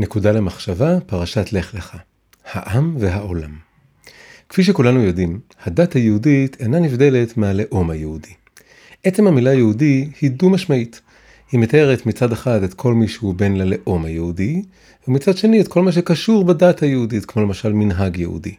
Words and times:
נקודה 0.00 0.32
למחשבה, 0.32 1.00
פרשת 1.06 1.52
לך 1.52 1.74
לך. 1.74 1.96
העם 2.52 2.96
והעולם. 2.98 3.50
כפי 4.48 4.64
שכולנו 4.64 5.02
יודעים, 5.02 5.40
הדת 5.64 5.92
היהודית 5.92 6.56
אינה 6.60 6.78
נבדלת 6.78 7.36
מהלאום 7.36 7.90
היהודי. 7.90 8.32
עצם 9.04 9.26
המילה 9.26 9.54
יהודי 9.54 10.10
היא 10.20 10.30
דו-משמעית. 10.30 11.00
היא 11.52 11.60
מתארת 11.60 12.06
מצד 12.06 12.32
אחד 12.32 12.62
את 12.62 12.74
כל 12.74 12.94
מי 12.94 13.08
שהוא 13.08 13.34
בן 13.34 13.56
ללאום 13.56 14.04
היהודי, 14.04 14.62
ומצד 15.08 15.36
שני 15.36 15.60
את 15.60 15.68
כל 15.68 15.82
מה 15.82 15.92
שקשור 15.92 16.44
בדת 16.44 16.82
היהודית, 16.82 17.24
כמו 17.24 17.42
למשל 17.42 17.72
מנהג 17.72 18.16
יהודי. 18.16 18.54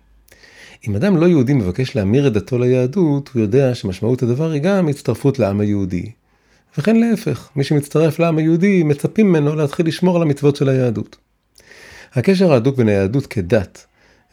אם 0.87 0.95
אדם 0.95 1.17
לא 1.17 1.25
יהודי 1.25 1.53
מבקש 1.53 1.95
להמיר 1.95 2.27
את 2.27 2.33
דתו 2.33 2.57
ליהדות, 2.57 3.29
הוא 3.33 3.41
יודע 3.41 3.75
שמשמעות 3.75 4.23
הדבר 4.23 4.51
היא 4.51 4.61
גם 4.61 4.87
הצטרפות 4.87 5.39
לעם 5.39 5.59
היהודי. 5.59 6.11
וכן 6.77 6.95
להפך, 6.95 7.49
מי 7.55 7.63
שמצטרף 7.63 8.19
לעם 8.19 8.37
היהודי, 8.37 8.83
מצפים 8.83 9.29
ממנו 9.29 9.55
להתחיל 9.55 9.87
לשמור 9.87 10.15
על 10.15 10.21
המצוות 10.21 10.55
של 10.55 10.69
היהדות. 10.69 11.17
הקשר 12.13 12.53
ההדוק 12.53 12.77
בין 12.77 12.87
היהדות 12.87 13.27
כדת 13.27 13.85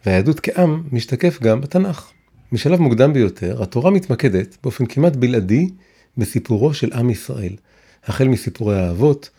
והיהדות 0.07 0.41
כעם 0.41 0.83
משתקף 0.93 1.39
גם 1.43 1.61
בתנ"ך. 1.61 2.11
משלב 2.53 2.81
מוקדם 2.81 3.13
ביותר, 3.13 3.63
התורה 3.63 3.91
מתמקדת 3.91 4.57
באופן 4.63 4.87
כמעט 4.87 5.17
בלעדי 5.17 5.69
בסיפורו 6.17 6.75
של 6.75 6.93
עם 6.93 7.11
ישראל, 7.11 7.57
החל 8.05 8.29
מסיפורי 8.29 8.79
האבות, 8.79 9.31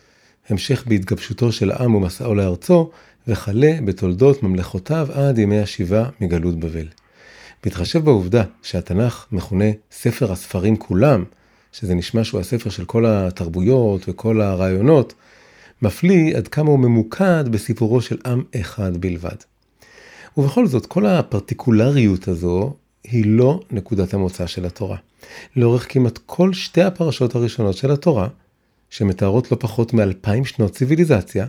המשך 0.48 0.84
בהתגבשותו 0.86 1.52
של 1.52 1.70
העם 1.70 1.94
ומסעו 1.94 2.34
לארצו, 2.34 2.90
וכלה 3.28 3.72
בתולדות 3.84 4.42
ממלכותיו 4.42 5.08
עד 5.12 5.38
ימי 5.38 5.60
השיבה 5.60 6.08
מגלות 6.20 6.60
בבל. 6.60 6.86
בהתחשב 7.64 8.04
בעובדה 8.04 8.44
שהתנ"ך 8.62 9.26
מכונה 9.32 9.70
ספר 9.92 10.32
הספרים 10.32 10.76
כולם, 10.76 11.24
שזה 11.72 11.94
נשמע 11.94 12.24
שהוא 12.24 12.40
הספר 12.40 12.70
של 12.70 12.84
כל 12.84 13.04
התרבויות 13.06 14.08
וכל 14.08 14.40
הרעיונות, 14.40 15.14
מפליא 15.82 16.36
עד 16.36 16.48
כמה 16.48 16.70
הוא 16.70 16.78
ממוקד 16.78 17.48
בסיפורו 17.48 18.00
של 18.00 18.16
עם 18.26 18.42
אחד 18.60 18.96
בלבד. 18.96 19.36
ובכל 20.36 20.66
זאת, 20.66 20.86
כל 20.86 21.06
הפרטיקולריות 21.06 22.28
הזו 22.28 22.74
היא 23.04 23.24
לא 23.26 23.60
נקודת 23.70 24.14
המוצא 24.14 24.46
של 24.46 24.66
התורה. 24.66 24.96
לאורך 25.56 25.86
כמעט 25.88 26.18
כל 26.26 26.52
שתי 26.52 26.82
הפרשות 26.82 27.34
הראשונות 27.34 27.76
של 27.76 27.90
התורה, 27.90 28.28
שמתארות 28.90 29.52
לא 29.52 29.56
פחות 29.60 29.94
מאלפיים 29.94 30.44
שנות 30.44 30.72
ציוויליזציה, 30.72 31.46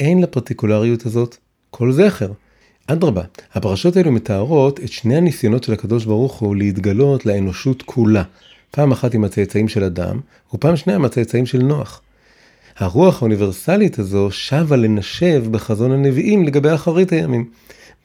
אין 0.00 0.22
לפרטיקולריות 0.22 1.06
הזאת 1.06 1.36
כל 1.70 1.92
זכר. 1.92 2.32
אדרבה, 2.86 3.22
הפרשות 3.52 3.96
האלו 3.96 4.12
מתארות 4.12 4.80
את 4.80 4.92
שני 4.92 5.16
הניסיונות 5.16 5.64
של 5.64 5.72
הקדוש 5.72 6.04
ברוך 6.04 6.38
הוא 6.38 6.56
להתגלות 6.56 7.26
לאנושות 7.26 7.82
כולה. 7.82 8.22
פעם 8.70 8.92
אחת 8.92 9.14
עם 9.14 9.24
הצאצאים 9.24 9.68
של 9.68 9.84
אדם, 9.84 10.20
ופעם 10.54 10.76
שנייה 10.76 10.98
עם 10.98 11.04
הצאצאים 11.04 11.46
של 11.46 11.62
נוח. 11.62 12.00
הרוח 12.76 13.22
האוניברסלית 13.22 13.98
הזו 13.98 14.30
שבה 14.30 14.76
לנשב 14.76 15.44
בחזון 15.50 15.92
הנביאים 15.92 16.44
לגבי 16.44 16.74
אחרית 16.74 17.12
הימים. 17.12 17.48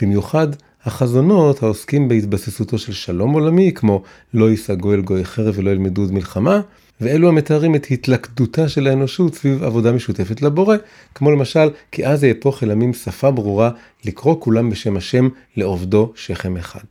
במיוחד 0.02 0.48
החזונות 0.84 1.64
העוסקים 1.64 2.08
בהתבססותו 2.08 2.78
של 2.78 2.94
שלום 2.94 3.34
עולמי, 3.34 3.72
כמו 3.76 4.04
לא 4.34 4.50
יישא 4.50 4.76
גוי 4.76 4.96
אל 4.96 5.02
גוי 5.02 5.26
חרב 5.26 5.54
ולא 5.58 5.70
ילמדו 5.70 6.02
עוד 6.02 6.12
מלחמה, 6.12 6.62
ואלו 7.02 7.30
המתארים 7.30 7.76
את 7.76 7.88
התלכדותה 7.92 8.70
של 8.70 8.88
האנושות 8.88 9.36
סביב 9.36 9.64
עבודה 9.64 9.92
משותפת 9.92 10.42
לבורא, 10.42 10.78
כמו 11.16 11.32
למשל, 11.32 11.70
כי 11.92 12.08
אז 12.08 12.24
יהפוך 12.24 12.64
אל 12.64 12.72
עמים 12.72 12.94
שפה 12.94 13.32
ברורה 13.32 13.72
לקרוא 14.06 14.36
כולם 14.40 14.70
בשם 14.70 14.98
השם 14.98 15.30
לעובדו 15.58 16.12
שכם 16.16 16.58
אחד. 16.58 16.86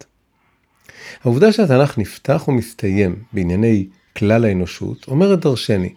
העובדה 1.24 1.52
שהתנ"ך 1.52 1.98
נפתח 1.98 2.44
ומסתיים 2.48 3.16
בענייני 3.32 3.86
כלל 4.16 4.44
האנושות 4.44 5.04
אומרת 5.08 5.40
דרשני, 5.40 5.92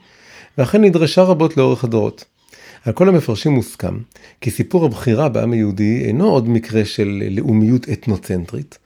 ואכן 0.58 0.82
נדרשה 0.84 1.24
רבות 1.24 1.58
לאורך 1.58 1.84
הדורות. 1.84 2.26
על 2.86 2.94
כל 2.94 3.10
המפרשים 3.10 3.52
מוסכם 3.52 3.98
כי 4.42 4.52
סיפור 4.52 4.86
הבחירה 4.86 5.30
בעם 5.30 5.52
היהודי 5.52 6.06
אינו 6.06 6.30
עוד 6.30 6.50
מקרה 6.50 6.86
של 6.86 7.24
לאומיות 7.32 7.90
אתנוצנטרית, 7.90 8.78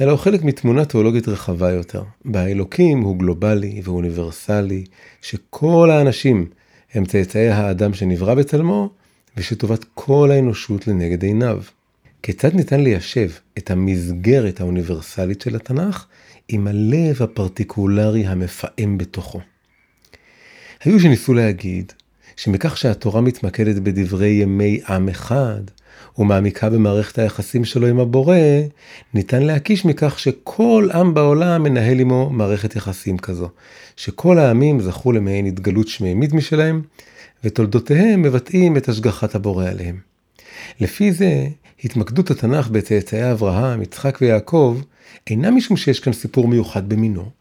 אלא 0.00 0.10
הוא 0.10 0.18
חלק 0.18 0.42
מתמונה 0.42 0.84
תיאולוגית 0.84 1.28
רחבה 1.28 1.70
יותר, 1.70 2.02
בה 2.24 2.40
האלוקים 2.40 3.00
הוא 3.00 3.16
גלובלי 3.16 3.80
ואוניברסלי, 3.84 4.84
שכל 5.22 5.90
האנשים 5.90 6.46
הם 6.94 7.04
צאצאי 7.04 7.48
האדם 7.48 7.94
שנברא 7.94 8.34
בצלמו, 8.34 8.90
ושטובת 9.36 9.84
כל 9.94 10.30
האנושות 10.32 10.86
לנגד 10.86 11.22
עיניו. 11.22 11.62
כיצד 12.22 12.54
ניתן 12.54 12.80
ליישב 12.80 13.30
את 13.58 13.70
המסגרת 13.70 14.60
האוניברסלית 14.60 15.40
של 15.40 15.56
התנ"ך 15.56 16.06
עם 16.48 16.66
הלב 16.66 17.22
הפרטיקולרי 17.22 18.26
המפעם 18.26 18.98
בתוכו? 18.98 19.40
היו 20.84 21.00
שניסו 21.00 21.34
להגיד 21.34 21.92
שמכך 22.36 22.76
שהתורה 22.76 23.20
מתמקדת 23.20 23.76
בדברי 23.76 24.28
ימי 24.28 24.80
עם 24.88 25.08
אחד, 25.08 25.60
ומעמיקה 26.18 26.70
במערכת 26.70 27.18
היחסים 27.18 27.64
שלו 27.64 27.86
עם 27.86 28.00
הבורא, 28.00 28.36
ניתן 29.14 29.42
להקיש 29.42 29.84
מכך 29.84 30.18
שכל 30.18 30.88
עם 30.94 31.14
בעולם 31.14 31.62
מנהל 31.62 32.00
עמו 32.00 32.30
מערכת 32.30 32.76
יחסים 32.76 33.18
כזו, 33.18 33.48
שכל 33.96 34.38
העמים 34.38 34.80
זכו 34.80 35.12
למעין 35.12 35.46
התגלות 35.46 35.88
שמימית 35.88 36.32
משלהם, 36.32 36.82
ותולדותיהם 37.44 38.22
מבטאים 38.22 38.76
את 38.76 38.88
השגחת 38.88 39.34
הבורא 39.34 39.68
עליהם. 39.68 39.98
לפי 40.80 41.12
זה, 41.12 41.46
התמקדות 41.84 42.30
התנ"ך 42.30 42.68
בצאצאי 42.68 43.32
אברהם, 43.32 43.82
יצחק 43.82 44.18
ויעקב, 44.20 44.80
אינה 45.26 45.50
משום 45.50 45.76
שיש 45.76 46.00
כאן 46.00 46.12
סיפור 46.12 46.48
מיוחד 46.48 46.88
במינו, 46.88 47.37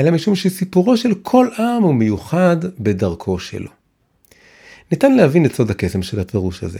אלא 0.00 0.10
משום 0.10 0.34
שסיפורו 0.34 0.96
של 0.96 1.14
כל 1.14 1.48
עם 1.58 1.82
הוא 1.82 1.94
מיוחד 1.94 2.56
בדרכו 2.78 3.38
שלו. 3.38 3.70
ניתן 4.90 5.12
להבין 5.12 5.44
את 5.44 5.54
סוד 5.54 5.70
הקסם 5.70 6.02
של 6.02 6.20
הפירוש 6.20 6.62
הזה. 6.62 6.78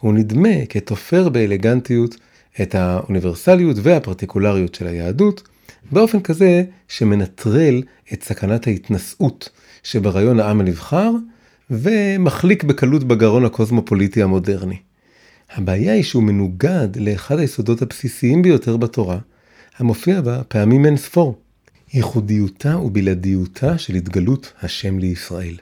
הוא 0.00 0.14
נדמה 0.14 0.66
כתופר 0.68 1.28
באלגנטיות 1.28 2.16
את 2.62 2.74
האוניברסליות 2.74 3.76
והפרטיקולריות 3.82 4.74
של 4.74 4.86
היהדות, 4.86 5.48
באופן 5.92 6.20
כזה 6.20 6.64
שמנטרל 6.88 7.82
את 8.12 8.22
סכנת 8.22 8.66
ההתנשאות 8.66 9.48
שברעיון 9.82 10.40
העם 10.40 10.60
הנבחר, 10.60 11.10
ומחליק 11.70 12.64
בקלות 12.64 13.04
בגרון 13.04 13.44
הקוסמופוליטי 13.44 14.22
המודרני. 14.22 14.76
הבעיה 15.50 15.92
היא 15.92 16.02
שהוא 16.02 16.22
מנוגד 16.22 16.88
לאחד 16.96 17.38
היסודות 17.38 17.82
הבסיסיים 17.82 18.42
ביותר 18.42 18.76
בתורה, 18.76 19.18
המופיע 19.78 20.20
בה 20.20 20.42
פעמים 20.48 20.86
אין 20.86 20.96
ספור, 20.96 21.38
ייחודיותה 21.94 22.78
ובלעדיותה 22.78 23.78
של 23.78 23.94
התגלות 23.94 24.52
השם 24.62 24.98
לישראל. 24.98 25.56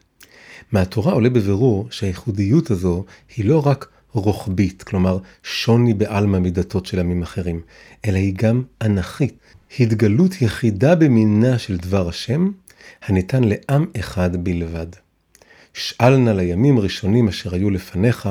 מהתורה 0.73 1.13
עולה 1.13 1.31
בבירור 1.31 1.89
שהייחודיות 1.91 2.71
הזו 2.71 3.05
היא 3.37 3.45
לא 3.45 3.67
רק 3.67 3.89
רוחבית, 4.13 4.83
כלומר 4.83 5.19
שוני 5.43 5.95
בעלמא 5.95 6.39
מדתות 6.39 6.87
של 6.87 7.01
עמים 7.01 7.23
אחרים, 7.23 7.61
אלא 8.05 8.17
היא 8.17 8.35
גם 8.37 8.63
אנכית, 8.83 9.35
התגלות 9.81 10.43
יחידה 10.43 10.95
במינה 10.95 11.59
של 11.59 11.77
דבר 11.77 12.09
השם, 12.09 12.51
הניתן 13.03 13.45
לעם 13.45 13.87
אחד 14.01 14.45
בלבד. 14.45 15.06
שאל 15.77 16.17
נא 16.17 16.31
לימים 16.31 16.79
ראשונים 16.79 17.29
אשר 17.29 17.55
היו 17.55 17.71
לפניך, 17.71 18.29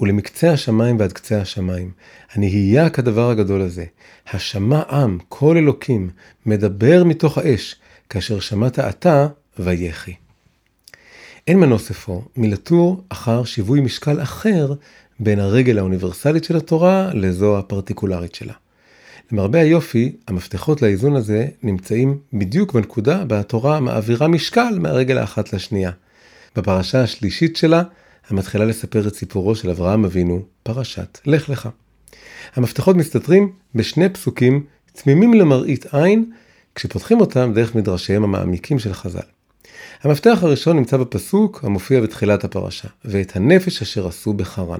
ולמקצה 0.00 0.52
השמיים 0.52 0.98
ועד 0.98 1.12
קצה 1.12 1.40
השמיים. 1.40 1.90
הנהייה 2.32 2.90
כדבר 2.90 3.30
הגדול 3.30 3.60
הזה. 3.60 3.84
השמע 4.32 4.82
עם, 4.90 5.18
כל 5.28 5.56
אלוקים, 5.56 6.10
מדבר 6.46 7.04
מתוך 7.04 7.38
האש, 7.38 7.76
כאשר 8.08 8.40
שמעת 8.40 8.78
אתה, 8.78 9.26
ויחי. 9.58 10.14
אין 11.46 11.60
מנוס 11.60 11.90
אפוא 11.90 12.20
מלתור 12.36 13.04
אחר 13.08 13.44
שיווי 13.44 13.80
משקל 13.80 14.22
אחר 14.22 14.74
בין 15.20 15.38
הרגל 15.38 15.78
האוניברסלית 15.78 16.44
של 16.44 16.56
התורה 16.56 17.10
לזו 17.14 17.58
הפרטיקולרית 17.58 18.34
שלה. 18.34 18.54
למרבה 19.32 19.60
היופי, 19.60 20.16
המפתחות 20.28 20.82
לאיזון 20.82 21.16
הזה 21.16 21.46
נמצאים 21.62 22.18
בדיוק 22.32 22.72
בנקודה 22.72 23.24
בה 23.24 23.40
התורה 23.40 23.80
מעבירה 23.80 24.28
משקל 24.28 24.78
מהרגל 24.80 25.18
האחת 25.18 25.52
לשנייה. 25.52 25.90
בפרשה 26.56 27.02
השלישית 27.02 27.56
שלה, 27.56 27.82
המתחילה 28.28 28.64
לספר 28.64 29.08
את 29.08 29.14
סיפורו 29.14 29.54
של 29.54 29.70
אברהם 29.70 30.04
אבינו, 30.04 30.42
פרשת 30.62 31.18
לך 31.26 31.48
לך. 31.48 31.68
המפתחות 32.54 32.96
מסתתרים 32.96 33.52
בשני 33.74 34.08
פסוקים 34.08 34.64
תמימים 34.92 35.34
למראית 35.34 35.94
עין, 35.94 36.32
כשפותחים 36.74 37.20
אותם 37.20 37.52
דרך 37.54 37.74
מדרשיהם 37.74 38.24
המעמיקים 38.24 38.78
של 38.78 38.92
חז"ל. 38.92 39.20
המפתח 40.02 40.38
הראשון 40.42 40.76
נמצא 40.76 40.96
בפסוק 40.96 41.64
המופיע 41.64 42.00
בתחילת 42.00 42.44
הפרשה, 42.44 42.88
ואת 43.04 43.36
הנפש 43.36 43.82
אשר 43.82 44.08
עשו 44.08 44.32
בחרן. 44.32 44.78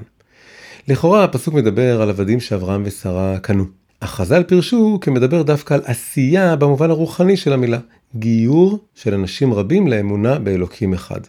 לכאורה 0.88 1.24
הפסוק 1.24 1.54
מדבר 1.54 2.02
על 2.02 2.10
עבדים 2.10 2.40
שאברהם 2.40 2.82
ושרה 2.84 3.38
קנו. 3.38 3.64
אך 4.00 4.10
חז"ל 4.10 4.42
פירשו 4.42 4.98
כמדבר 5.00 5.42
דווקא 5.42 5.74
על 5.74 5.80
עשייה 5.84 6.56
במובן 6.56 6.90
הרוחני 6.90 7.36
של 7.36 7.52
המילה, 7.52 7.78
גיור 8.16 8.78
של 8.94 9.14
אנשים 9.14 9.54
רבים 9.54 9.88
לאמונה 9.88 10.38
באלוקים 10.38 10.94
אחד. 10.94 11.20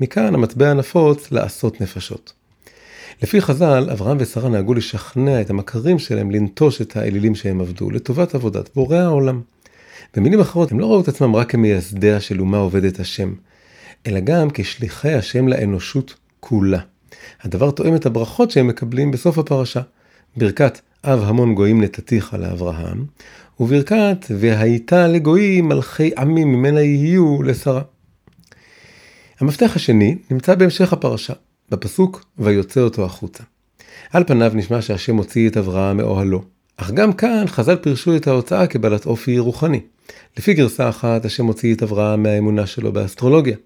מכאן 0.00 0.34
המטבע 0.34 0.70
הנפוץ 0.70 1.32
לעשות 1.32 1.80
נפשות. 1.80 2.32
לפי 3.22 3.40
חז"ל, 3.40 3.88
אברהם 3.92 4.16
ושרה 4.20 4.48
נהגו 4.48 4.74
לשכנע 4.74 5.40
את 5.40 5.50
המכרים 5.50 5.98
שלהם 5.98 6.30
לנטוש 6.30 6.80
את 6.80 6.96
האלילים 6.96 7.34
שהם 7.34 7.60
עבדו, 7.60 7.90
לטובת 7.90 8.34
עבודת 8.34 8.74
בורא 8.74 8.96
העולם. 8.96 9.40
במילים 10.16 10.40
אחרות, 10.40 10.72
הם 10.72 10.80
לא 10.80 10.86
ראו 10.86 11.00
את 11.00 11.08
עצמם 11.08 11.36
רק 11.36 11.50
כמייסדיה 11.50 12.20
של 12.20 12.40
אומה 12.40 12.58
עובדת 12.58 13.00
השם, 13.00 13.34
אלא 14.06 14.20
גם 14.20 14.48
כשליחי 14.54 15.12
השם 15.12 15.48
לאנושות 15.48 16.14
כולה. 16.40 16.80
הדבר 17.42 17.70
תואם 17.70 17.96
את 17.96 18.06
הברכות 18.06 18.50
שהם 18.50 18.66
מקבלים 18.66 19.10
בסוף 19.10 19.38
הפרשה. 19.38 19.80
ברכת 20.36 20.80
אב 21.04 21.22
המון 21.24 21.54
גויים 21.54 21.82
נתתיך 21.82 22.34
לאברהם, 22.34 23.04
וברכת 23.60 24.26
והייתה 24.30 25.06
לגויים 25.08 25.68
מלכי 25.68 26.10
עמים 26.18 26.52
ממנה 26.52 26.80
יהיו 26.80 27.42
לשרה. 27.42 27.82
המפתח 29.40 29.72
השני 29.76 30.16
נמצא 30.30 30.54
בהמשך 30.54 30.92
הפרשה, 30.92 31.32
בפסוק 31.70 32.24
ויוצא 32.38 32.80
אותו 32.80 33.04
החוצה. 33.04 33.44
על 34.12 34.24
פניו 34.24 34.52
נשמע 34.54 34.82
שהשם 34.82 35.16
הוציא 35.16 35.48
את 35.48 35.56
אברהם 35.56 35.96
מאוהלו, 35.96 36.42
אך 36.76 36.90
גם 36.90 37.12
כאן 37.12 37.44
חז"ל 37.46 37.76
פירשו 37.76 38.16
את 38.16 38.26
ההוצאה 38.26 38.66
כבעלת 38.66 39.06
אופי 39.06 39.38
רוחני. 39.38 39.80
לפי 40.36 40.54
גרסה 40.54 40.88
אחת, 40.88 41.24
השם 41.24 41.46
הוציא 41.46 41.74
את 41.74 41.82
אברהם 41.82 42.22
מהאמונה 42.22 42.66
שלו 42.66 42.92
באסטרולוגיה. 42.92 43.56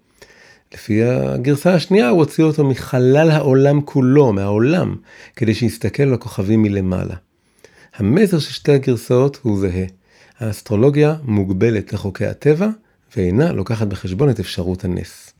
לפי 0.73 1.03
הגרסה 1.03 1.73
השנייה, 1.73 2.09
הוא 2.09 2.19
הוציא 2.19 2.43
אותו 2.43 2.65
מחלל 2.65 3.31
העולם 3.31 3.81
כולו, 3.81 4.33
מהעולם, 4.33 4.95
כדי 5.35 5.53
שיסתכל 5.53 6.03
על 6.03 6.13
הכוכבים 6.13 6.61
מלמעלה. 6.61 7.15
המסר 7.95 8.39
של 8.39 8.53
שתי 8.53 8.71
הגרסאות 8.71 9.39
הוא 9.41 9.59
זהה. 9.59 9.85
האסטרולוגיה 10.39 11.15
מוגבלת 11.23 11.93
לחוקי 11.93 12.25
הטבע, 12.25 12.67
ואינה 13.15 13.51
לוקחת 13.51 13.87
בחשבון 13.87 14.29
את 14.29 14.39
אפשרות 14.39 14.85
הנס. 14.85 15.33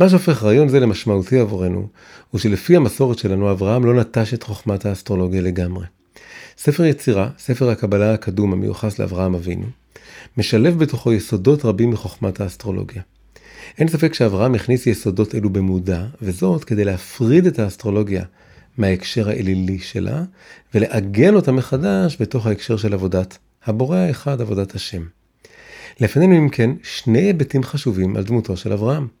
מה 0.00 0.08
שהופך 0.08 0.42
רעיון 0.42 0.68
זה 0.68 0.80
למשמעותי 0.80 1.38
עבורנו, 1.38 1.88
הוא 2.30 2.38
שלפי 2.38 2.76
המסורת 2.76 3.18
שלנו, 3.18 3.50
אברהם 3.50 3.84
לא 3.84 3.94
נטש 3.94 4.34
את 4.34 4.42
חוכמת 4.42 4.86
האסטרולוגיה 4.86 5.40
לגמרי. 5.40 5.86
ספר 6.58 6.84
יצירה, 6.84 7.28
ספר 7.38 7.70
הקבלה 7.70 8.14
הקדום 8.14 8.52
המיוחס 8.52 8.98
לאברהם 8.98 9.34
אבינו, 9.34 9.66
משלב 10.36 10.78
בתוכו 10.78 11.12
יסודות 11.12 11.64
רבים 11.64 11.90
מחוכמת 11.90 12.40
האסטרולוגיה. 12.40 13.02
אין 13.78 13.88
ספק 13.88 14.14
שאברהם 14.14 14.54
הכניס 14.54 14.86
יסודות 14.86 15.34
אלו 15.34 15.50
במודע, 15.50 16.04
וזאת 16.22 16.64
כדי 16.64 16.84
להפריד 16.84 17.46
את 17.46 17.58
האסטרולוגיה 17.58 18.24
מההקשר 18.78 19.28
האלילי 19.28 19.78
שלה, 19.78 20.22
ולעגן 20.74 21.34
אותה 21.34 21.52
מחדש 21.52 22.16
בתוך 22.20 22.46
ההקשר 22.46 22.76
של 22.76 22.94
עבודת 22.94 23.38
הבורא 23.64 23.96
האחד, 23.96 24.40
עבודת 24.40 24.74
השם. 24.74 25.02
לפנינו 26.00 26.38
אם 26.38 26.48
כן 26.48 26.70
שני 26.82 27.18
היבטים 27.18 27.62
חשובים 27.62 28.16
על 28.16 28.24
דמותו 28.24 28.56
של 28.56 28.72
אברהם. 28.72 29.17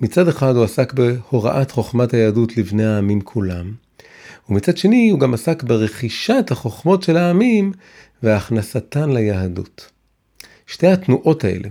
מצד 0.00 0.28
אחד 0.28 0.56
הוא 0.56 0.64
עסק 0.64 0.92
בהוראת 0.92 1.70
חוכמת 1.70 2.14
היהדות 2.14 2.56
לבני 2.56 2.84
העמים 2.84 3.20
כולם, 3.20 3.72
ומצד 4.48 4.76
שני 4.76 5.08
הוא 5.10 5.20
גם 5.20 5.34
עסק 5.34 5.62
ברכישת 5.62 6.46
החוכמות 6.50 7.02
של 7.02 7.16
העמים 7.16 7.72
והכנסתן 8.22 9.10
ליהדות. 9.10 9.90
שתי 10.66 10.86
התנועות 10.86 11.44
האלה, 11.44 11.68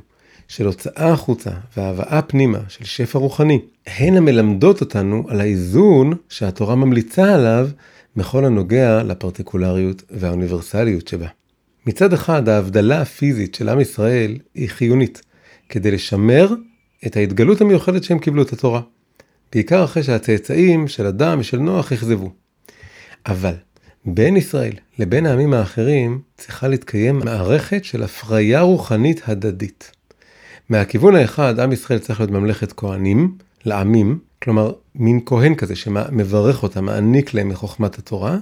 של 0.48 0.66
הוצאה 0.66 1.12
החוצה 1.12 1.52
והבאה 1.78 2.22
פנימה 2.22 2.60
של 2.68 2.86
שפע 2.86 3.20
רוחני, 3.20 3.60
הן 3.88 4.18
המלמדות 4.18 4.82
אותנו 4.82 5.24
על 5.28 5.42
האיזון 5.42 6.14
שהתורה 6.30 6.76
ממליצה 6.76 7.34
עליו 7.36 7.70
בכל 8.16 8.46
הנוגע 8.46 9.04
לפרטיקולריות 9.04 10.04
והאוניברסליות 10.10 11.08
שבה. 11.08 11.28
מצד 11.86 12.14
אחד, 12.14 12.50
ההבדלה 12.50 13.02
הפיזית 13.02 13.56
של 13.56 13.70
עם 13.70 13.80
ישראל 13.80 14.38
היא 14.56 14.70
חיונית, 14.70 15.22
כדי 15.70 15.92
לשמר 15.92 16.54
את 17.08 17.18
ההתגלות 17.18 17.62
המיוחדת 17.62 18.04
שהם 18.04 18.20
קיבלו 18.20 18.42
את 18.42 18.54
התורה. 18.54 18.82
בעיקר 19.52 19.84
אחרי 19.84 20.04
שהצאצאים 20.04 20.88
של 20.88 21.06
אדם 21.06 21.40
ושל 21.40 21.58
נוח 21.58 21.94
אכזבו. 21.94 22.32
אבל 23.26 23.54
בין 24.06 24.38
ישראל 24.38 24.74
לבין 25.00 25.26
העמים 25.26 25.54
האחרים 25.54 26.22
צריכה 26.38 26.68
להתקיים 26.68 27.20
מערכת 27.20 27.86
של 27.86 28.04
הפריה 28.04 28.62
רוחנית 28.62 29.22
הדדית. 29.26 29.92
מהכיוון 30.70 31.16
האחד, 31.16 31.60
עם 31.60 31.72
ישראל 31.72 32.00
צריך 32.00 32.20
להיות 32.20 32.32
ממלכת 32.32 32.74
כהנים 32.74 33.38
לעמים, 33.66 34.20
כלומר 34.44 34.72
מין 34.96 35.20
כהן 35.26 35.56
כזה 35.56 35.76
שמברך 35.76 36.64
אותם, 36.64 36.86
מעניק 36.86 37.34
להם 37.34 37.50
מחוכמת 37.50 37.98
התורה, 37.98 38.38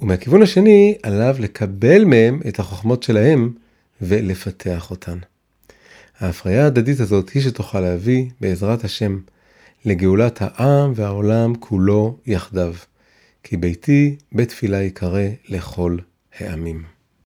ומהכיוון 0.00 0.42
השני, 0.42 0.94
עליו 1.02 1.36
לקבל 1.38 2.04
מהם 2.04 2.40
את 2.48 2.58
החוכמות 2.58 3.02
שלהם 3.02 3.52
ולפתח 4.02 4.90
אותן. 4.90 5.18
ההפריה 6.20 6.64
ההדדית 6.64 7.00
הזאת 7.00 7.28
היא 7.28 7.42
שתוכל 7.42 7.80
להביא, 7.80 8.24
בעזרת 8.40 8.84
השם, 8.84 9.18
לגאולת 9.84 10.38
העם 10.40 10.92
והעולם 10.96 11.54
כולו 11.54 12.18
יחדיו. 12.26 12.74
כי 13.42 13.56
ביתי 13.56 14.16
בית 14.32 14.48
תפילה 14.48 14.82
יקרא 14.82 15.22
לכל 15.48 15.98
העמים. 16.38 16.97